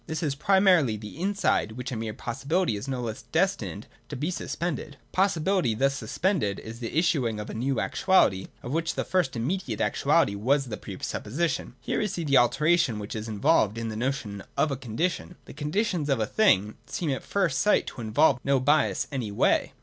[0.07, 4.15] This is primarily the inside, which as a mere possibility is no less destined to
[4.15, 4.97] be suspended.
[5.11, 9.79] Possibility thus suspended is the issuing of a new actuality, of which the first immediate
[9.79, 11.75] actuality was the pre supposition.
[11.81, 15.35] Here we see the alternation which is involved in the notion of a Condition.
[15.45, 19.71] The Conditions of a thing seem at first sight to involve no bias any way.